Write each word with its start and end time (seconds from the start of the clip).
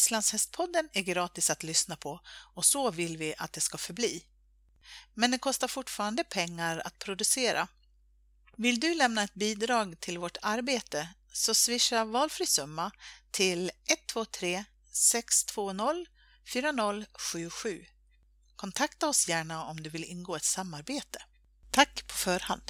Islandshästpodden 0.00 0.88
är 0.92 1.02
gratis 1.02 1.50
att 1.50 1.62
lyssna 1.62 1.96
på 1.96 2.20
och 2.54 2.64
så 2.64 2.90
vill 2.90 3.16
vi 3.16 3.34
att 3.38 3.52
det 3.52 3.60
ska 3.60 3.78
förbli. 3.78 4.24
Men 5.14 5.30
det 5.30 5.38
kostar 5.38 5.68
fortfarande 5.68 6.24
pengar 6.24 6.82
att 6.84 6.98
producera. 6.98 7.68
Vill 8.56 8.80
du 8.80 8.94
lämna 8.94 9.22
ett 9.22 9.34
bidrag 9.34 10.00
till 10.00 10.18
vårt 10.18 10.36
arbete 10.42 11.08
så 11.32 11.54
swisha 11.54 12.04
valfri 12.04 12.46
summa 12.46 12.90
till 13.30 13.70
123 13.86 14.64
620 14.92 16.04
4077. 16.52 17.84
Kontakta 18.56 19.08
oss 19.08 19.28
gärna 19.28 19.64
om 19.64 19.82
du 19.82 19.90
vill 19.90 20.04
ingå 20.04 20.36
ett 20.36 20.44
samarbete. 20.44 21.22
Tack 21.70 22.06
på 22.06 22.14
förhand! 22.14 22.62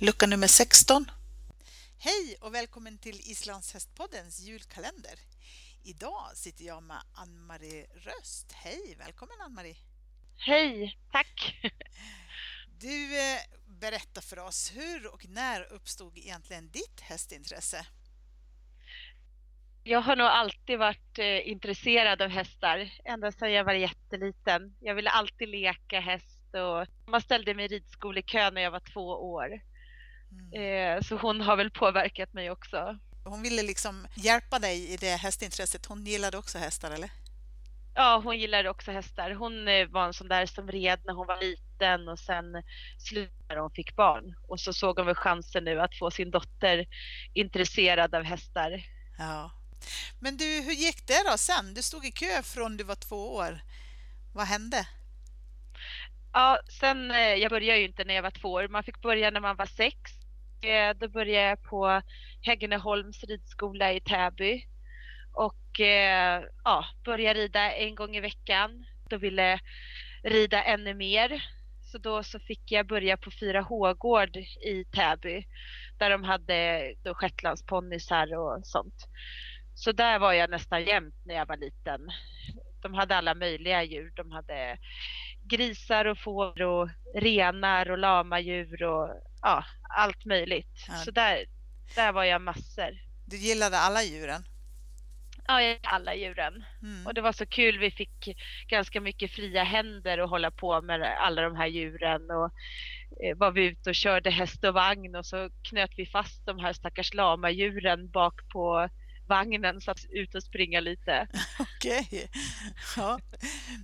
Lucka 0.00 0.26
nummer 0.26 0.46
16 0.46 1.10
Hej 2.02 2.36
och 2.40 2.54
välkommen 2.54 2.98
till 2.98 3.20
Islandshästpoddens 3.30 4.40
julkalender. 4.40 5.18
Idag 5.84 6.22
sitter 6.34 6.64
jag 6.64 6.82
med 6.82 7.02
Ann-Marie 7.14 7.86
Röst. 7.94 8.52
Hej, 8.52 8.96
välkommen 8.98 9.36
Ann-Marie! 9.40 9.76
Hej, 10.38 10.98
tack! 11.12 11.60
Du, 12.80 13.18
eh, 13.18 13.40
berätta 13.80 14.20
för 14.20 14.38
oss, 14.38 14.72
hur 14.76 15.14
och 15.14 15.26
när 15.28 15.72
uppstod 15.72 16.18
egentligen 16.18 16.70
ditt 16.70 17.00
hästintresse? 17.00 17.86
Jag 19.84 20.00
har 20.00 20.16
nog 20.16 20.26
alltid 20.26 20.78
varit 20.78 21.18
eh, 21.18 21.48
intresserad 21.48 22.22
av 22.22 22.28
hästar, 22.28 22.90
ända 23.04 23.32
sedan 23.32 23.52
jag 23.52 23.64
var 23.64 23.72
jätteliten. 23.72 24.76
Jag 24.80 24.94
ville 24.94 25.10
alltid 25.10 25.48
leka 25.48 26.00
häst 26.00 26.54
och 26.54 27.10
man 27.10 27.20
ställde 27.20 27.54
mig 27.54 27.64
i 27.64 27.68
ridskolekö 27.68 28.50
när 28.50 28.60
jag 28.60 28.70
var 28.70 28.92
två 28.92 29.06
år. 29.32 29.60
Mm. 30.32 30.52
Så 31.02 31.16
hon 31.16 31.40
har 31.40 31.56
väl 31.56 31.70
påverkat 31.70 32.32
mig 32.32 32.50
också. 32.50 32.98
Hon 33.24 33.42
ville 33.42 33.62
liksom 33.62 34.06
hjälpa 34.14 34.58
dig 34.58 34.92
i 34.92 34.96
det 34.96 35.16
hästintresset. 35.16 35.86
Hon 35.86 36.04
gillade 36.04 36.38
också 36.38 36.58
hästar, 36.58 36.90
eller? 36.90 37.10
Ja, 37.94 38.20
hon 38.24 38.38
gillade 38.38 38.70
också 38.70 38.90
hästar. 38.90 39.30
Hon 39.30 39.68
eh, 39.68 39.86
var 39.86 40.06
en 40.06 40.14
sån 40.14 40.28
där 40.28 40.46
som 40.46 40.68
red 40.68 41.00
när 41.04 41.14
hon 41.14 41.26
var 41.26 41.40
liten 41.40 42.08
och 42.08 42.18
sen 42.18 42.44
slutade 42.98 43.40
när 43.48 43.56
hon 43.56 43.70
fick 43.70 43.96
barn. 43.96 44.34
Och 44.48 44.60
så 44.60 44.72
såg 44.72 44.96
hon 44.96 45.06
väl 45.06 45.14
chansen 45.14 45.64
nu 45.64 45.80
att 45.80 45.98
få 45.98 46.10
sin 46.10 46.30
dotter 46.30 46.86
intresserad 47.34 48.14
av 48.14 48.22
hästar. 48.22 48.82
Ja. 49.18 49.50
Men 50.20 50.36
du, 50.36 50.44
hur 50.44 50.72
gick 50.72 51.06
det 51.06 51.22
då 51.30 51.38
sen? 51.38 51.74
Du 51.74 51.82
stod 51.82 52.04
i 52.04 52.10
kö 52.10 52.42
från 52.42 52.76
du 52.76 52.84
var 52.84 52.94
två 52.94 53.34
år. 53.34 53.60
Vad 54.34 54.46
hände? 54.46 54.86
Ja, 56.32 56.58
sen, 56.80 57.10
eh, 57.10 57.34
jag 57.34 57.50
började 57.50 57.78
ju 57.78 57.86
inte 57.86 58.04
när 58.04 58.14
jag 58.14 58.22
var 58.22 58.30
två 58.30 58.48
år. 58.52 58.68
Man 58.68 58.84
fick 58.84 59.02
börja 59.02 59.30
när 59.30 59.40
man 59.40 59.56
var 59.56 59.66
sex. 59.66 60.19
Eh, 60.62 60.94
då 60.96 61.08
började 61.08 61.48
jag 61.48 61.62
på 61.62 62.02
Häggeneholms 62.42 63.24
ridskola 63.24 63.92
i 63.92 64.00
Täby. 64.00 64.64
Och 65.32 65.80
eh, 65.80 66.42
ja, 66.64 66.84
började 67.04 67.40
rida 67.40 67.72
en 67.72 67.94
gång 67.94 68.16
i 68.16 68.20
veckan. 68.20 68.84
Då 69.10 69.16
ville 69.16 69.60
rida 70.22 70.62
ännu 70.62 70.94
mer. 70.94 71.44
Så 71.92 71.98
då 71.98 72.22
så 72.22 72.40
fick 72.40 72.72
jag 72.72 72.86
börja 72.86 73.16
på 73.16 73.30
4H-gård 73.30 74.36
i 74.66 74.84
Täby. 74.84 75.46
Där 75.98 76.10
de 76.10 76.24
hade 76.24 76.92
då 77.04 77.14
shetlandsponnysar 77.14 78.38
och 78.38 78.66
sånt. 78.66 79.06
Så 79.74 79.92
där 79.92 80.18
var 80.18 80.32
jag 80.32 80.50
nästan 80.50 80.84
jämt 80.84 81.14
när 81.26 81.34
jag 81.34 81.46
var 81.46 81.56
liten. 81.56 82.00
De 82.82 82.94
hade 82.94 83.16
alla 83.16 83.34
möjliga 83.34 83.82
djur. 83.82 84.12
De 84.16 84.32
hade 84.32 84.78
grisar 85.42 86.04
och 86.04 86.18
får 86.18 86.62
och 86.62 86.88
renar 87.14 87.90
och 87.90 87.98
lamadjur 87.98 88.82
och 88.82 89.29
ja, 89.42 89.64
allt 89.82 90.24
möjligt. 90.24 90.84
Ja. 90.88 90.94
Så 90.94 91.10
där, 91.10 91.44
där 91.94 92.12
var 92.12 92.24
jag 92.24 92.42
massor. 92.42 92.98
Du 93.24 93.36
gillade 93.36 93.78
alla 93.78 94.02
djuren? 94.02 94.44
Ja, 95.46 95.62
jag 95.62 95.78
alla 95.82 96.14
djuren. 96.14 96.64
Mm. 96.82 97.06
Och 97.06 97.14
det 97.14 97.20
var 97.20 97.32
så 97.32 97.46
kul. 97.46 97.78
Vi 97.78 97.90
fick 97.90 98.36
ganska 98.68 99.00
mycket 99.00 99.32
fria 99.32 99.64
händer 99.64 100.18
att 100.18 100.30
hålla 100.30 100.50
på 100.50 100.82
med 100.82 101.02
alla 101.02 101.42
de 101.42 101.56
här 101.56 101.66
djuren. 101.66 102.30
Och 102.30 102.50
eh, 103.24 103.36
var 103.36 103.50
vi 103.50 103.64
ute 103.64 103.90
och 103.90 103.94
körde 103.94 104.30
häst 104.30 104.64
och 104.64 104.74
vagn 104.74 105.16
och 105.16 105.26
så 105.26 105.50
knöt 105.62 105.90
vi 105.96 106.06
fast 106.06 106.46
de 106.46 106.58
här 106.58 106.72
stackars 106.72 107.14
lamadjuren 107.14 108.10
bak 108.10 108.48
på 108.52 108.88
vagnen 109.28 109.80
så 109.80 109.90
att 109.90 110.04
ut 110.10 110.34
och 110.34 110.42
springa 110.42 110.80
lite. 110.80 111.28
Okej. 111.58 112.00
Okay. 112.00 112.28
Ja. 112.96 113.18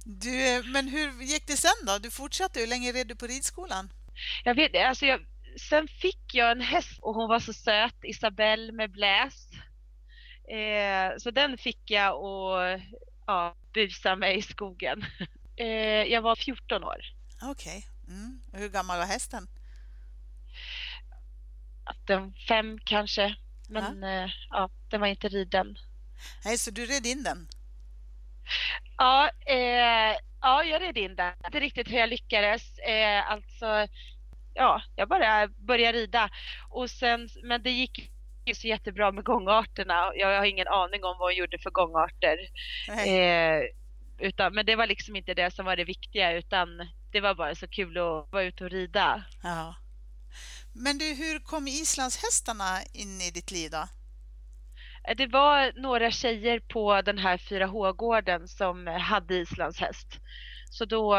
Du, 0.05 0.63
men 0.73 0.89
hur 0.89 1.23
gick 1.23 1.47
det 1.47 1.57
sen 1.57 1.87
då? 1.87 1.99
Du 1.99 2.11
fortsatte, 2.11 2.61
hur 2.61 2.67
länge 2.67 2.93
red 2.93 3.07
du 3.09 3.17
på 3.17 3.27
ridskolan? 3.27 3.93
Jag 4.45 4.55
vet 4.55 4.75
alltså 4.75 5.07
jag, 5.07 5.21
Sen 5.61 5.89
fick 5.89 6.35
jag 6.35 6.51
en 6.51 6.61
häst 6.61 6.99
och 7.03 7.15
hon 7.15 7.29
var 7.29 7.41
så 7.41 7.53
söt, 7.53 8.05
Isabelle 8.05 8.73
med 8.73 8.91
bläs. 8.91 9.51
Eh, 10.49 11.17
så 11.19 11.31
den 11.31 11.59
fick 11.59 11.91
jag 11.91 12.25
och 12.25 12.81
ja, 13.27 13.55
busa 13.75 14.17
mig 14.17 14.39
i 14.39 14.43
skogen. 14.43 15.05
Eh, 15.59 16.03
jag 16.13 16.23
var 16.23 16.37
14 16.37 16.85
år. 16.85 16.97
Okej. 17.43 17.79
Okay. 17.79 18.15
Mm. 18.15 18.41
Hur 18.53 18.69
gammal 18.69 18.99
var 18.99 19.07
hästen? 19.07 19.49
Den 22.07 22.35
fem 22.49 22.79
kanske. 22.85 23.37
Men 23.69 24.05
eh, 24.05 24.31
ja, 24.51 24.71
den 24.91 25.01
var 25.01 25.07
inte 25.07 25.29
riden. 25.29 25.79
Nej, 26.45 26.59
så 26.59 26.71
du 26.71 26.87
red 26.87 27.07
in 27.07 27.23
den? 27.23 27.49
Ja, 28.97 29.31
eh, 29.47 30.17
ja 30.41 30.65
jag 30.65 30.83
red 30.83 30.99
in 30.99 31.17
den. 31.17 31.35
Inte 31.45 31.61
riktigt 31.61 31.89
hur 31.89 31.99
jag 31.99 32.09
lyckades. 32.09 32.79
Eh, 32.79 33.31
alltså, 33.31 33.87
ja, 34.57 34.83
jag 34.97 35.09
bara 35.09 35.49
började 35.49 35.99
rida. 35.99 36.31
Och 36.71 36.91
sen, 36.91 37.29
men 37.43 37.63
det 37.63 37.71
gick 37.71 38.11
ju 38.47 38.55
så 38.55 38.67
jättebra 38.67 39.13
med 39.13 39.25
gångarterna. 39.25 40.13
Jag 40.15 40.39
har 40.39 40.45
ingen 40.45 40.69
aning 40.69 41.05
om 41.05 41.17
vad 41.19 41.29
hon 41.29 41.37
gjorde 41.37 41.59
för 41.59 41.71
gångarter. 41.71 42.39
Eh, 43.07 43.63
utan, 44.19 44.55
men 44.55 44.67
det 44.67 44.77
var 44.77 44.87
liksom 44.87 45.17
inte 45.17 45.35
det 45.35 45.51
som 45.55 45.65
var 45.67 45.77
det 45.77 45.85
viktiga 45.85 46.33
utan 46.33 46.69
det 47.13 47.21
var 47.21 47.35
bara 47.35 47.55
så 47.55 47.69
kul 47.69 47.99
att 47.99 48.33
vara 48.33 48.43
ute 48.43 48.65
och 48.65 48.71
rida. 48.71 49.25
Ja. 49.43 49.75
Men 50.73 50.99
du, 50.99 51.05
hur 51.05 51.39
kom 51.39 51.69
islandshästarna 51.69 52.79
in 52.95 53.21
i 53.21 53.31
ditt 53.31 53.51
liv 53.51 53.71
då? 53.71 53.89
Eh, 55.09 55.17
det 55.17 55.27
var 55.27 55.73
några 55.83 56.11
tjejer 56.11 56.61
på 56.61 57.03
den 57.03 57.19
här 57.19 57.37
4H-gården 57.37 58.49
som 58.49 58.87
hade 58.87 59.35
islandshäst. 59.35 60.21
Så 60.71 60.85
då 60.85 61.17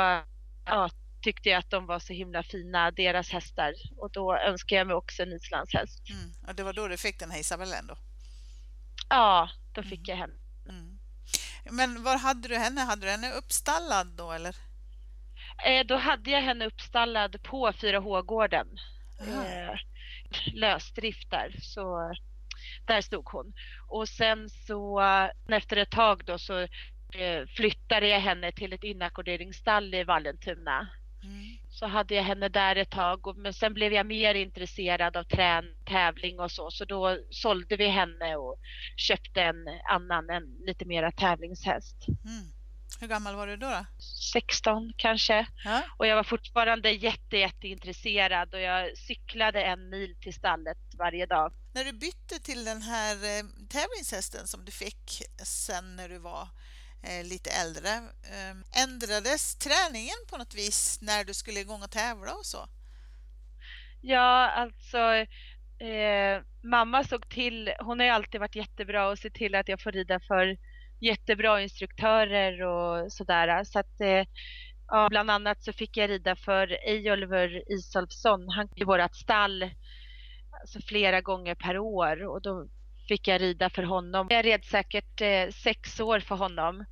ja, 0.65 0.89
tyckte 1.27 1.49
jag 1.49 1.59
att 1.59 1.69
de 1.69 1.85
var 1.85 1.99
så 1.99 2.13
himla 2.13 2.43
fina, 2.43 2.91
deras 2.91 3.29
hästar. 3.31 3.73
Och 3.97 4.11
då 4.11 4.37
önskade 4.37 4.79
jag 4.79 4.87
mig 4.87 4.95
också 4.95 5.23
en 5.23 5.33
islandshäst. 5.33 6.09
Mm. 6.09 6.29
Och 6.47 6.55
det 6.55 6.63
var 6.63 6.73
då 6.73 6.87
du 6.87 6.97
fick 6.97 7.19
den 7.19 7.31
här 7.31 7.39
Isabellen 7.39 7.87
då? 7.87 7.97
Ja, 9.09 9.49
då 9.73 9.83
fick 9.83 10.09
mm. 10.09 10.09
jag 10.09 10.15
henne. 10.15 10.33
Mm. 10.69 10.99
Men 11.71 12.03
var 12.03 12.17
hade 12.17 12.47
du 12.47 12.57
henne? 12.57 12.81
Hade 12.81 13.05
du 13.05 13.11
henne 13.11 13.31
uppstallad 13.31 14.07
då 14.07 14.31
eller? 14.31 14.55
Eh, 15.65 15.85
då 15.85 15.97
hade 15.97 16.31
jag 16.31 16.41
henne 16.41 16.65
uppstallad 16.65 17.43
på 17.43 17.71
4H-gården 17.71 18.67
eh, 19.19 19.75
lösdrift 20.53 21.31
där. 21.31 21.55
Så 21.61 22.13
där 22.85 23.01
stod 23.01 23.25
hon. 23.29 23.53
Och 23.87 24.09
sen 24.09 24.49
så 24.49 25.01
efter 25.49 25.77
ett 25.77 25.91
tag 25.91 26.25
då 26.25 26.37
så 26.39 26.59
eh, 27.13 27.47
flyttade 27.55 28.07
jag 28.07 28.19
henne 28.19 28.51
till 28.51 28.73
ett 28.73 28.83
inackorderingsstall 28.83 29.93
i 29.93 30.03
Vallentuna. 30.03 30.87
Mm. 31.23 31.57
Så 31.69 31.87
hade 31.87 32.15
jag 32.15 32.23
henne 32.23 32.49
där 32.49 32.75
ett 32.75 32.89
tag 32.89 33.37
men 33.37 33.53
sen 33.53 33.73
blev 33.73 33.93
jag 33.93 34.05
mer 34.05 34.35
intresserad 34.35 35.17
av 35.17 35.23
trän, 35.23 35.65
tävling 35.85 36.39
och 36.39 36.51
så 36.51 36.71
så 36.71 36.85
då 36.85 37.17
sålde 37.29 37.77
vi 37.77 37.87
henne 37.87 38.35
och 38.35 38.59
köpte 38.97 39.41
en 39.41 39.55
annan, 39.89 40.29
en 40.29 40.57
lite 40.65 40.85
mera 40.85 41.11
tävlingshäst. 41.11 42.07
Mm. 42.07 42.57
Hur 42.99 43.07
gammal 43.07 43.35
var 43.35 43.47
du 43.47 43.57
då? 43.57 43.69
då? 43.69 43.85
16 44.33 44.93
kanske. 44.97 45.47
Ja. 45.65 45.83
Och 45.97 46.07
jag 46.07 46.15
var 46.15 46.23
fortfarande 46.23 46.91
jätte, 46.91 47.37
jätteintresserad 47.37 48.53
och 48.53 48.59
jag 48.59 48.97
cyklade 48.97 49.61
en 49.63 49.89
mil 49.89 50.15
till 50.21 50.33
stallet 50.33 50.77
varje 50.97 51.25
dag. 51.25 51.53
När 51.73 51.83
du 51.83 51.93
bytte 51.93 52.39
till 52.39 52.65
den 52.65 52.81
här 52.81 53.15
eh, 53.15 53.43
tävlingshästen 53.69 54.47
som 54.47 54.65
du 54.65 54.71
fick 54.71 55.21
sen 55.43 55.95
när 55.95 56.09
du 56.09 56.17
var 56.17 56.47
Eh, 57.03 57.23
lite 57.25 57.49
äldre, 57.49 57.89
ehm, 58.33 58.63
ändrades 58.83 59.55
träningen 59.55 60.17
på 60.29 60.37
något 60.37 60.55
vis 60.55 60.99
när 61.01 61.23
du 61.23 61.33
skulle 61.33 61.59
igång 61.59 61.83
och 61.83 61.91
tävla 61.91 62.33
och 62.33 62.45
så? 62.45 62.67
Ja, 64.01 64.49
alltså 64.49 64.97
eh, 65.85 66.41
mamma 66.63 67.03
såg 67.03 67.29
till, 67.29 67.73
hon 67.79 67.99
har 67.99 68.05
ju 68.05 68.11
alltid 68.11 68.39
varit 68.41 68.55
jättebra 68.55 69.09
och 69.09 69.19
sett 69.19 69.33
till 69.33 69.55
att 69.55 69.67
jag 69.67 69.81
får 69.81 69.91
rida 69.91 70.19
för 70.19 70.57
jättebra 70.99 71.61
instruktörer 71.61 72.61
och 72.63 73.11
sådär. 73.13 73.63
Så 73.63 73.79
att, 73.79 74.01
eh, 74.01 74.23
ja, 74.87 75.07
bland 75.09 75.31
annat 75.31 75.63
så 75.63 75.73
fick 75.73 75.97
jag 75.97 76.09
rida 76.09 76.35
för 76.35 76.67
Ejolver 76.89 77.73
Isolfsson. 77.73 78.49
Han 78.49 78.69
i 78.75 78.83
vårat 78.83 79.15
stall 79.15 79.63
alltså 80.61 80.79
flera 80.87 81.21
gånger 81.21 81.55
per 81.55 81.77
år 81.77 82.27
och 82.27 82.41
då 82.41 82.67
fick 83.07 83.27
jag 83.27 83.41
rida 83.41 83.69
för 83.69 83.83
honom. 83.83 84.27
Jag 84.29 84.45
red 84.45 84.65
säkert 84.65 85.21
eh, 85.21 85.49
sex 85.49 85.99
år 85.99 86.19
för 86.19 86.35
honom. 86.35 86.85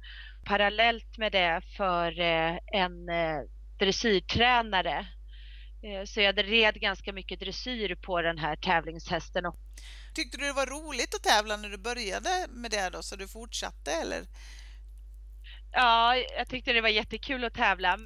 Parallellt 0.46 1.18
med 1.18 1.32
det 1.32 1.62
för 1.78 2.20
eh, 2.20 2.58
en 2.74 3.10
eh, 3.10 3.42
dressyrtränare. 3.80 5.08
Eh, 5.84 6.06
så 6.06 6.22
jag 6.22 6.38
red 6.38 6.76
ganska 6.76 7.14
mycket 7.14 7.40
dressyr 7.40 7.96
på 7.96 8.22
den 8.22 8.38
här 8.38 8.56
tävlingshästen. 8.56 9.44
Tyckte 10.16 10.38
du 10.38 10.46
det 10.46 10.54
var 10.54 10.66
roligt 10.66 11.16
att 11.16 11.24
tävla 11.24 11.58
när 11.58 11.70
du 11.70 11.78
började 11.78 12.48
med 12.50 12.72
det 12.72 12.90
då, 12.90 13.02
så 13.02 13.16
du 13.16 13.28
fortsatte 13.28 13.92
eller? 13.92 14.22
Ja, 15.72 16.16
jag 16.16 16.50
tyckte 16.50 16.74
det 16.74 16.82
var 16.82 16.90
jättekul 16.90 17.44
att 17.44 17.54
tävla. 17.54 18.00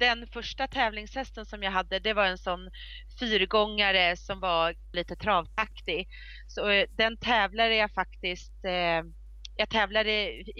Eh, 0.00 0.16
den 0.16 0.26
första 0.26 0.66
tävlingshästen 0.66 1.46
som 1.46 1.62
jag 1.62 1.70
hade, 1.70 1.98
det 1.98 2.12
var 2.12 2.26
en 2.26 2.38
sån 2.38 2.70
fyrgångare 3.18 4.16
som 4.16 4.40
var 4.40 4.74
lite 4.92 5.16
travtaktig. 5.16 6.08
Så 6.46 6.68
eh, 6.68 6.86
den 6.96 7.16
tävlade 7.16 7.74
jag 7.74 7.90
faktiskt 7.90 8.64
eh, 8.64 9.02
jag 9.56 9.70
tävlade 9.70 10.10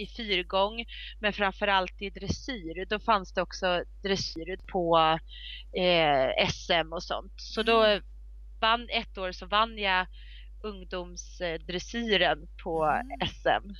i 0.01 0.07
fyrgång 0.17 0.85
men 1.19 1.33
framförallt 1.33 2.01
i 2.01 2.09
dressyr. 2.09 2.85
Då 2.89 2.99
fanns 2.99 3.33
det 3.33 3.41
också 3.41 3.83
dressyr 4.03 4.57
på 4.71 4.97
eh, 5.73 6.47
SM 6.49 6.93
och 6.93 7.03
sånt. 7.03 7.33
Så 7.35 7.63
då 7.63 7.83
mm. 7.83 8.03
vann 8.59 8.87
ett 8.89 9.17
år 9.17 9.31
så 9.31 9.45
vann 9.45 9.77
jag 9.77 10.07
ungdomsdressyren 10.63 12.47
på 12.63 12.83
mm. 12.83 13.29
SM. 13.29 13.73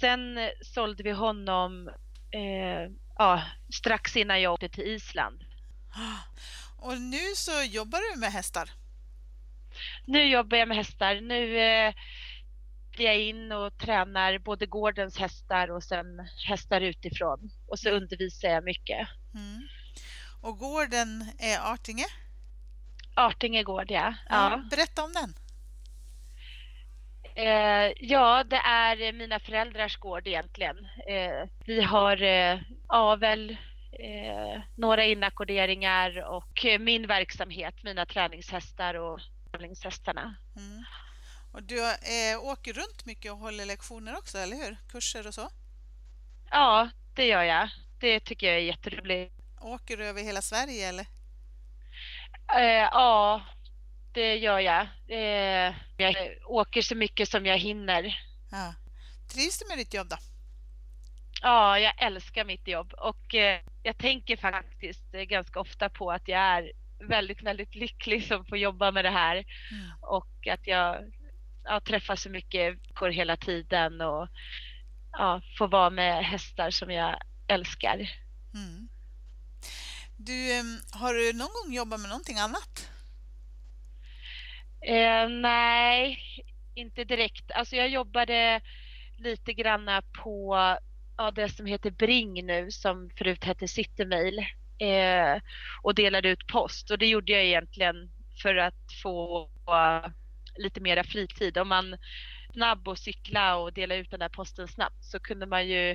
Sen 0.00 0.38
sålde 0.60 1.02
vi 1.02 1.10
honom 1.10 1.88
eh, 2.30 2.90
ja, 3.18 3.42
strax 3.72 4.16
innan 4.16 4.42
jag 4.42 4.52
åkte 4.52 4.68
till 4.68 4.86
Island. 4.86 5.44
Och 6.78 7.00
nu 7.00 7.34
så 7.36 7.62
jobbar 7.62 8.14
du 8.14 8.20
med 8.20 8.32
hästar? 8.32 8.70
Nu 10.06 10.24
jobbar 10.24 10.56
jag 10.56 10.68
med 10.68 10.76
hästar. 10.76 11.20
Nu 11.20 11.58
eh, 11.58 11.94
blir 12.90 13.06
jag 13.06 13.20
in 13.20 13.52
och 13.52 13.78
tränar 13.78 14.38
både 14.38 14.66
gårdens 14.66 15.18
hästar 15.18 15.70
och 15.70 15.82
sen 15.82 16.28
hästar 16.48 16.80
utifrån. 16.80 17.50
Och 17.68 17.78
så 17.78 17.90
undervisar 17.90 18.48
jag 18.48 18.64
mycket. 18.64 19.08
Mm. 19.34 19.62
Och 20.42 20.58
gården 20.58 21.30
är 21.38 21.72
Artinge? 21.72 22.06
Artinge 23.14 23.62
gård, 23.62 23.90
ja. 23.90 24.14
ja. 24.28 24.62
Berätta 24.70 25.04
om 25.04 25.12
den. 25.12 25.34
Eh, 27.34 27.92
ja, 28.00 28.44
det 28.44 28.56
är 28.56 29.12
mina 29.12 29.40
föräldrars 29.40 29.96
gård 29.96 30.26
egentligen. 30.26 30.76
Eh, 31.08 31.48
vi 31.66 31.82
har 31.82 32.22
eh, 32.22 32.58
avel, 32.86 33.56
eh, 33.92 34.62
några 34.76 35.04
inackorderingar 35.04 36.24
och 36.28 36.66
min 36.80 37.06
verksamhet, 37.06 37.74
mina 37.82 38.06
träningshästar 38.06 38.94
och 38.94 39.20
tävlingshästarna. 39.50 40.34
Mm. 40.56 40.84
Och 41.52 41.62
du 41.62 41.80
eh, 41.90 42.40
åker 42.42 42.72
runt 42.72 43.04
mycket 43.06 43.32
och 43.32 43.38
håller 43.38 43.66
lektioner 43.66 44.18
också, 44.18 44.38
eller 44.38 44.56
hur? 44.56 44.76
Kurser 44.92 45.26
och 45.26 45.34
så? 45.34 45.48
Ja, 46.50 46.88
det 47.14 47.26
gör 47.26 47.42
jag. 47.42 47.68
Det 48.00 48.20
tycker 48.20 48.46
jag 48.46 48.56
är 48.56 48.60
jätteroligt. 48.60 49.34
Åker 49.60 49.96
du 49.96 50.04
över 50.04 50.22
hela 50.22 50.42
Sverige 50.42 50.88
eller? 50.88 51.06
Eh, 52.56 52.88
ja, 52.92 53.42
det 54.14 54.36
gör 54.36 54.58
jag. 54.58 54.86
Eh, 55.08 55.74
jag 55.96 56.16
åker 56.46 56.82
så 56.82 56.94
mycket 56.94 57.28
som 57.28 57.46
jag 57.46 57.58
hinner. 57.58 58.18
Ja. 58.50 58.74
Trivs 59.32 59.58
du 59.58 59.68
med 59.68 59.78
ditt 59.78 59.94
jobb 59.94 60.08
då? 60.08 60.16
Ja, 61.42 61.78
jag 61.78 62.02
älskar 62.02 62.44
mitt 62.44 62.68
jobb 62.68 62.92
och 62.92 63.34
eh, 63.34 63.60
jag 63.82 63.98
tänker 63.98 64.36
faktiskt 64.36 65.14
eh, 65.14 65.22
ganska 65.22 65.60
ofta 65.60 65.90
på 65.90 66.12
att 66.12 66.28
jag 66.28 66.40
är 66.40 66.72
väldigt, 67.08 67.42
väldigt 67.42 67.74
lycklig 67.74 68.26
som 68.26 68.44
får 68.44 68.58
jobba 68.58 68.90
med 68.90 69.04
det 69.04 69.10
här 69.10 69.36
mm. 69.36 69.90
och 70.00 70.46
att 70.46 70.66
jag 70.66 70.96
ja, 71.64 71.80
träffar 71.80 72.16
så 72.16 72.30
mycket 72.30 72.78
människor 72.94 73.10
hela 73.10 73.36
tiden 73.36 74.00
och 74.00 74.28
ja, 75.12 75.40
får 75.58 75.68
vara 75.68 75.90
med 75.90 76.24
hästar 76.24 76.70
som 76.70 76.90
jag 76.90 77.16
älskar. 77.48 78.10
Mm. 78.54 78.88
Du, 80.16 80.62
har 80.92 81.14
du 81.14 81.32
någon 81.32 81.50
gång 81.62 81.74
jobbat 81.74 82.00
med 82.00 82.08
någonting 82.08 82.38
annat? 82.38 82.93
Eh, 84.86 85.28
nej, 85.28 86.18
inte 86.74 87.04
direkt. 87.04 87.50
Alltså 87.50 87.76
jag 87.76 87.88
jobbade 87.88 88.60
lite 89.18 89.52
granna 89.52 90.02
på 90.02 90.56
ja, 91.16 91.30
det 91.30 91.48
som 91.48 91.66
heter 91.66 91.90
Bring 91.90 92.46
nu 92.46 92.70
som 92.70 93.10
förut 93.18 93.44
hette 93.44 93.68
Citymail 93.68 94.38
eh, 94.78 95.42
och 95.82 95.94
delade 95.94 96.28
ut 96.28 96.46
post 96.46 96.90
och 96.90 96.98
det 96.98 97.06
gjorde 97.06 97.32
jag 97.32 97.44
egentligen 97.44 98.10
för 98.42 98.54
att 98.54 98.92
få 99.02 99.44
uh, 99.70 100.10
lite 100.56 100.80
mera 100.80 101.04
fritid. 101.04 101.58
Om 101.58 101.68
man 101.68 101.96
snabb 102.52 102.88
och 102.88 102.98
cykla 102.98 103.56
och 103.56 103.72
dela 103.72 103.94
ut 103.94 104.10
den 104.10 104.20
där 104.20 104.28
posten 104.28 104.68
snabbt 104.68 105.04
så 105.04 105.20
kunde 105.20 105.46
man 105.46 105.68
ju 105.68 105.90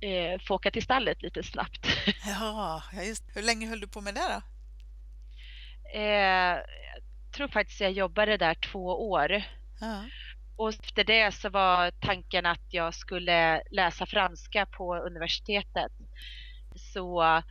eh, 0.00 0.40
få 0.46 0.54
åka 0.54 0.70
till 0.70 0.82
stallet 0.82 1.22
lite 1.22 1.42
snabbt. 1.42 1.86
Ja, 2.26 2.82
just 3.06 3.36
Hur 3.36 3.42
länge 3.42 3.68
höll 3.68 3.80
du 3.80 3.88
på 3.88 4.00
med 4.00 4.14
det 4.14 4.20
då? 4.28 4.42
Eh, 5.98 6.58
tror 7.32 7.48
faktiskt 7.48 7.80
jag 7.80 7.92
jobbade 7.92 8.36
där 8.36 8.54
två 8.54 9.10
år. 9.10 9.42
Ja. 9.80 10.04
Och 10.56 10.68
efter 10.68 11.04
det 11.04 11.34
så 11.34 11.48
var 11.48 11.90
tanken 11.90 12.46
att 12.46 12.66
jag 12.70 12.94
skulle 12.94 13.62
läsa 13.70 14.06
franska 14.06 14.66
på 14.66 14.96
universitetet. 14.96 15.92
Så, 16.76 17.42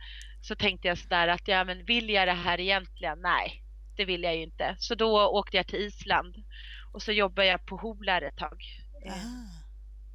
så 0.42 0.54
tänkte 0.54 0.88
jag 0.88 0.98
sådär 0.98 1.28
att 1.28 1.48
ja 1.48 1.64
men 1.64 1.84
vill 1.84 2.10
jag 2.10 2.28
det 2.28 2.32
här 2.32 2.60
egentligen? 2.60 3.18
Nej, 3.20 3.62
det 3.96 4.04
vill 4.04 4.22
jag 4.22 4.36
ju 4.36 4.42
inte. 4.42 4.76
Så 4.78 4.94
då 4.94 5.28
åkte 5.28 5.56
jag 5.56 5.66
till 5.66 5.78
Island 5.78 6.36
och 6.92 7.02
så 7.02 7.12
jobbade 7.12 7.48
jag 7.48 7.66
på 7.66 7.76
Holar 7.76 8.22
ett 8.22 8.36
tag. 8.36 8.64
Ah. 9.06 9.62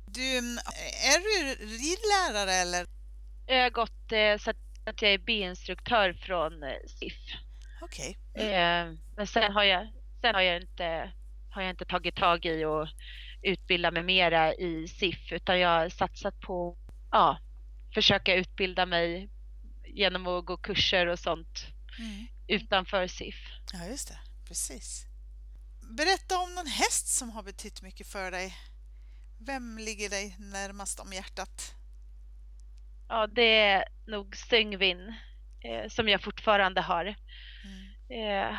Du, 0.07 0.37
är 0.37 1.19
du 1.19 1.65
ridlärare 1.65 2.51
eller? 2.51 2.87
Jag 3.47 3.63
har 3.63 3.69
gått 3.69 4.11
eh, 4.11 4.37
så 4.37 4.49
att 4.49 5.01
jag 5.01 5.13
är 5.13 5.17
B-instruktör 5.17 6.13
från 6.13 6.53
SIF. 6.87 7.13
Okej. 7.81 8.17
Okay. 8.33 8.45
Mm. 8.45 8.87
Eh, 8.87 8.97
men 9.15 9.27
sen 9.27 9.53
har 9.53 9.63
jag, 9.63 9.87
sen 10.21 10.35
har 10.35 10.41
jag 10.41 10.61
inte, 10.61 11.11
har 11.49 11.61
jag 11.61 11.69
inte 11.69 11.85
tagit 11.85 12.15
tag 12.15 12.45
i 12.45 12.65
och 12.65 12.87
utbilda 13.41 13.91
mig 13.91 14.03
mera 14.03 14.53
i 14.53 14.87
SIF 14.87 15.31
utan 15.31 15.59
jag 15.59 15.69
har 15.69 15.89
satsat 15.89 16.39
på 16.39 16.77
ja, 17.11 17.39
försöka 17.93 18.35
utbilda 18.35 18.85
mig 18.85 19.29
genom 19.85 20.27
att 20.27 20.45
gå 20.45 20.57
kurser 20.57 21.07
och 21.07 21.19
sånt 21.19 21.65
mm. 21.99 22.27
utanför 22.47 23.07
SIF. 23.07 23.35
Ja, 23.73 23.85
just 23.85 24.07
det. 24.07 24.19
Precis. 24.47 25.05
Berätta 25.97 26.39
om 26.39 26.55
någon 26.55 26.67
häst 26.67 27.07
som 27.07 27.29
har 27.29 27.43
betytt 27.43 27.81
mycket 27.81 28.07
för 28.07 28.31
dig. 28.31 28.53
Vem 29.39 29.77
ligger 29.77 30.09
dig 30.09 30.35
närmast 30.39 30.99
om 30.99 31.13
hjärtat? 31.13 31.75
Ja, 33.07 33.27
det 33.27 33.59
är 33.59 33.83
nog 34.07 34.35
Syngvin 34.35 35.13
eh, 35.63 35.89
som 35.89 36.09
jag 36.09 36.23
fortfarande 36.23 36.81
har. 36.81 37.15
Eh, 38.09 38.55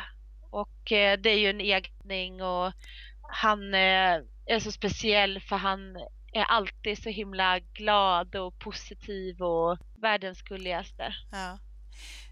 och 0.49 0.91
eh, 0.91 1.19
det 1.19 1.29
är 1.29 1.37
ju 1.37 1.49
en 1.49 1.61
egning 1.61 2.41
och 2.41 2.73
han 3.21 3.73
eh, 3.73 4.21
är 4.45 4.59
så 4.59 4.71
speciell 4.71 5.39
för 5.39 5.55
han 5.55 5.95
är 6.33 6.43
alltid 6.43 7.03
så 7.03 7.09
himla 7.09 7.59
glad 7.59 8.35
och 8.35 8.59
positiv 8.59 9.41
och 9.41 9.77
världens 10.01 10.41
gulligaste. 10.41 11.15
Ja. 11.31 11.59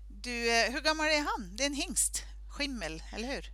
Du, 0.08 0.32
hur 0.72 0.82
gammal 0.82 1.06
är 1.06 1.38
han? 1.38 1.56
Det 1.56 1.64
är 1.64 1.68
en 1.68 1.74
hingst, 1.74 2.26
skimmel, 2.50 3.02
eller 3.16 3.28
hur? 3.28 3.46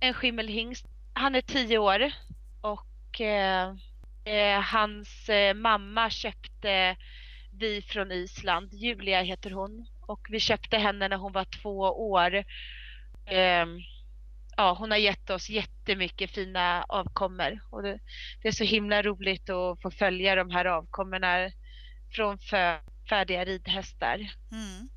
En 0.00 0.14
skimmelhingst. 0.14 0.86
Han 1.12 1.34
är 1.34 1.42
tio 1.42 1.78
år 1.78 2.12
och 2.60 3.20
eh, 3.20 4.60
hans 4.60 5.30
mamma 5.54 6.10
köpte 6.10 6.96
vi 7.52 7.82
från 7.82 8.12
Island. 8.12 8.74
Julia 8.74 9.22
heter 9.22 9.50
hon 9.50 9.86
och 10.06 10.26
vi 10.30 10.40
köpte 10.40 10.76
henne 10.78 11.08
när 11.08 11.16
hon 11.16 11.32
var 11.32 11.44
två 11.44 11.78
år. 12.10 12.34
Eh, 13.26 13.66
ja, 14.56 14.76
hon 14.78 14.90
har 14.90 14.98
gett 14.98 15.30
oss 15.30 15.50
jättemycket 15.50 16.30
fina 16.30 16.84
avkommor 16.88 17.60
och 17.70 17.82
det, 17.82 17.98
det, 18.42 18.48
är 18.48 18.52
så 18.52 18.64
himla 18.64 19.02
roligt 19.02 19.50
att 19.50 19.82
få 19.82 19.90
följa 19.90 20.34
de 20.34 20.50
här 20.50 20.64
avkommorna 20.64 21.50
från 22.10 22.38
för, 22.38 22.80
färdiga 23.08 23.44
ridhästar. 23.44 24.16
Mm. 24.52 24.88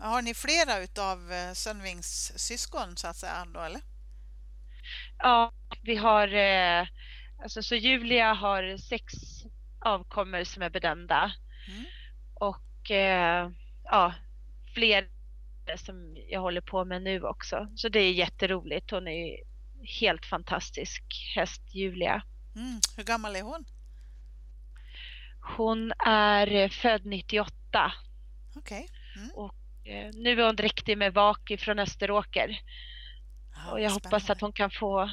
Har 0.00 0.22
ni 0.22 0.34
flera 0.34 0.78
utav 0.78 1.32
eh, 1.32 1.52
Sönvings 1.52 2.32
syskon 2.36 2.96
så 2.96 3.08
att 3.08 3.16
säga 3.16 3.46
då 3.54 3.60
eller? 3.60 3.80
Ja, 5.18 5.52
vi 5.82 5.96
har 5.96 6.34
eh, 6.34 6.86
alltså 7.42 7.62
så 7.62 7.74
Julia 7.74 8.32
har 8.32 8.76
sex 8.76 9.14
avkommor 9.80 10.44
som 10.44 10.62
är 10.62 10.70
bedömda. 10.70 11.32
Mm. 11.68 11.84
Och 12.34 12.90
eh, 12.90 13.50
ja, 13.84 14.14
fler 14.78 15.08
som 15.76 16.16
jag 16.28 16.40
håller 16.40 16.60
på 16.60 16.84
med 16.84 17.02
nu 17.02 17.22
också. 17.22 17.68
Så 17.76 17.88
det 17.88 18.00
är 18.00 18.12
jätteroligt. 18.12 18.90
Hon 18.90 19.08
är 19.08 19.36
helt 20.00 20.26
fantastisk 20.26 21.02
häst, 21.34 21.62
Julia. 21.74 22.22
Mm. 22.56 22.80
Hur 22.96 23.04
gammal 23.04 23.36
är 23.36 23.42
hon? 23.42 23.64
Hon 25.56 25.92
är 26.06 26.68
född 26.68 27.06
98. 27.06 27.92
Okej. 28.54 28.84
Okay. 28.84 29.22
Mm. 29.22 29.34
Och 29.34 29.54
eh, 29.84 30.10
nu 30.14 30.40
är 30.40 30.46
hon 30.46 30.56
dräktig 30.56 30.98
med 30.98 31.14
Vaki 31.14 31.56
från 31.56 31.78
Österåker. 31.78 32.60
Ja, 33.54 33.72
och 33.72 33.80
jag 33.80 33.90
spännande. 33.90 34.08
hoppas 34.08 34.30
att 34.30 34.40
hon 34.40 34.52
kan 34.52 34.70
få 34.70 35.10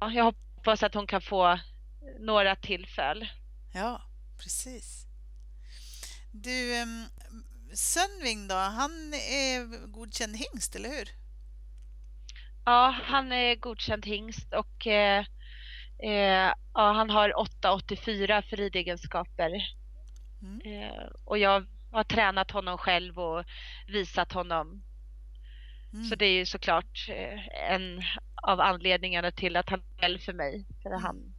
ja, 0.00 0.12
jag 0.12 0.24
hoppas 0.24 0.82
att 0.82 0.94
hon 0.94 1.06
kan 1.06 1.22
få 1.22 1.58
några 2.20 2.56
tillfäll. 2.56 3.28
Ja, 3.74 4.02
precis. 4.38 5.06
Du, 6.32 6.84
Sönving 7.74 8.48
då, 8.48 8.54
han 8.54 9.14
är 9.14 9.86
godkänd 9.86 10.36
hingst, 10.36 10.76
eller 10.76 10.88
hur? 10.88 11.08
Ja, 12.64 12.94
han 13.02 13.32
är 13.32 13.54
godkänd 13.56 14.06
hingst 14.06 14.52
och 14.54 14.86
eh, 14.86 15.24
eh, 16.02 16.52
ja, 16.74 16.92
han 16.92 17.10
har 17.10 17.38
884 17.38 18.42
för 18.42 18.56
ridegenskaper. 18.56 19.50
Mm. 20.42 20.60
Eh, 20.60 21.06
och 21.24 21.38
jag 21.38 21.66
har 21.92 22.04
tränat 22.04 22.50
honom 22.50 22.78
själv 22.78 23.18
och 23.18 23.44
visat 23.88 24.32
honom. 24.32 24.82
Mm. 25.92 26.04
Så 26.04 26.14
det 26.14 26.26
är 26.26 26.32
ju 26.34 26.46
såklart 26.46 27.08
eh, 27.08 27.72
en 27.72 28.02
av 28.42 28.60
anledningarna 28.60 29.30
till 29.30 29.56
att 29.56 29.68
han 29.68 29.82
är 29.98 30.18
för 30.18 30.32
mig. 30.32 30.66
För 30.82 30.90
Mm. 30.90 31.02
han 31.02 31.34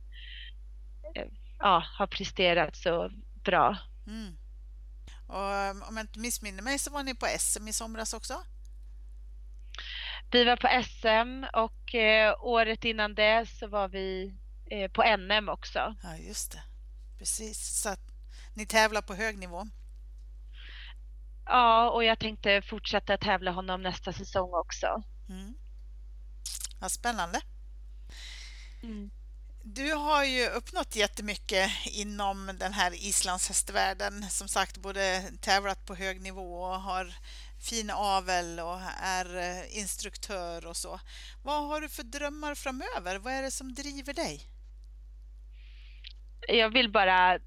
eh, 1.15 1.27
ja, 1.59 1.83
har 1.97 2.07
presterat 2.07 2.75
så 2.75 3.11
bra. 3.43 3.77
Mm. 4.07 4.37
Och 5.31 5.69
um, 5.71 5.83
om 5.83 5.97
jag 5.97 6.03
inte 6.03 6.19
missminner 6.19 6.63
mig 6.63 6.79
så 6.79 6.91
var 6.91 7.03
ni 7.03 7.15
på 7.15 7.27
SM 7.39 7.67
i 7.67 7.73
somras 7.73 8.13
också? 8.13 8.43
Vi 10.31 10.43
var 10.43 10.57
på 10.57 10.83
SM 10.83 11.57
och 11.61 11.95
eh, 11.95 12.35
året 12.39 12.85
innan 12.85 13.15
det 13.15 13.49
så 13.59 13.67
var 13.67 13.87
vi 13.87 14.35
eh, 14.71 14.91
på 14.91 15.17
NM 15.17 15.49
också. 15.49 15.95
Ja, 16.03 16.17
just 16.17 16.51
det. 16.51 16.63
Precis, 17.17 17.81
så 17.81 17.89
att 17.89 17.99
ni 18.53 18.65
tävlar 18.65 19.01
på 19.01 19.13
hög 19.13 19.37
nivå. 19.37 19.67
Ja, 21.45 21.89
och 21.89 22.03
jag 22.03 22.19
tänkte 22.19 22.61
fortsätta 22.61 23.17
tävla 23.17 23.51
honom 23.51 23.81
nästa 23.81 24.13
säsong 24.13 24.53
också. 24.53 25.03
Mm. 25.29 25.53
Vad 26.79 26.91
spännande. 26.91 27.41
Mm. 28.83 29.11
Du 29.63 29.93
har 29.93 30.23
ju 30.25 30.47
uppnått 30.47 30.95
jättemycket 30.95 31.71
inom 31.85 32.51
den 32.59 32.73
här 32.73 32.91
islandshästvärlden. 33.07 34.23
Som 34.29 34.47
sagt, 34.47 34.77
både 34.77 35.23
tävlat 35.41 35.85
på 35.85 35.95
hög 35.95 36.21
nivå 36.21 36.61
och 36.61 36.81
har 36.81 37.13
fin 37.69 37.89
avel 37.89 38.59
och 38.59 38.79
är 39.03 39.37
eh, 39.37 39.77
instruktör 39.77 40.65
och 40.65 40.77
så. 40.77 40.99
Vad 41.43 41.67
har 41.67 41.81
du 41.81 41.89
för 41.89 42.03
drömmar 42.03 42.55
framöver? 42.55 43.19
Vad 43.19 43.33
är 43.33 43.41
det 43.41 43.51
som 43.51 43.73
driver 43.73 44.13
dig? 44.13 44.41
Jag 46.47 46.69
vill 46.69 46.91
bara 46.91 47.39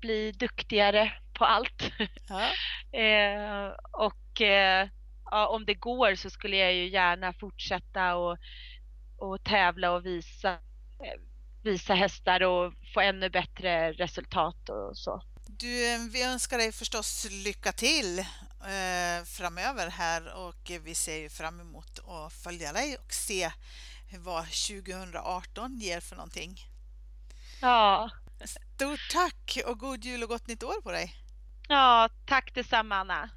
bli 0.00 0.32
duktigare 0.32 1.12
på 1.38 1.44
allt. 1.44 1.92
Ja. 2.28 2.48
eh, 2.98 3.74
och 3.92 4.40
eh, 4.40 4.88
ja, 5.30 5.46
om 5.46 5.64
det 5.64 5.74
går 5.74 6.14
så 6.14 6.30
skulle 6.30 6.56
jag 6.56 6.74
ju 6.74 6.90
gärna 6.90 7.32
fortsätta 7.32 8.16
och, 8.16 8.38
och 9.18 9.44
tävla 9.44 9.92
och 9.92 10.06
visa, 10.06 10.52
eh, 10.52 11.20
visa 11.62 11.94
hästar 11.94 12.42
och 12.42 12.72
få 12.94 13.00
ännu 13.00 13.30
bättre 13.30 13.92
resultat 13.92 14.68
och 14.68 14.96
så. 14.96 15.22
Du, 15.46 15.94
eh, 15.94 16.00
vi 16.12 16.22
önskar 16.22 16.58
dig 16.58 16.72
förstås 16.72 17.26
lycka 17.30 17.72
till 17.72 18.18
eh, 18.18 19.24
framöver 19.24 19.90
här 19.90 20.34
och 20.34 20.70
vi 20.84 20.94
ser 20.94 21.16
ju 21.16 21.28
fram 21.28 21.60
emot 21.60 21.98
att 21.98 22.32
följa 22.32 22.72
dig 22.72 22.96
och 22.96 23.12
se 23.12 23.52
vad 24.18 24.44
2018 24.44 25.78
ger 25.78 26.00
för 26.00 26.16
någonting. 26.16 26.60
Ja, 27.60 28.10
Stort 28.44 29.10
tack 29.10 29.58
och 29.66 29.78
god 29.78 30.04
jul 30.04 30.22
och 30.22 30.28
gott 30.28 30.46
nytt 30.46 30.62
år 30.62 30.80
på 30.82 30.90
dig! 30.90 31.16
ja 31.68 32.08
tack 32.26 32.54
detsamma 32.54 32.96
Anna. 32.96 33.30